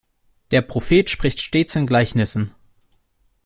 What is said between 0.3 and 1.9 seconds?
Der Prophet spricht stets in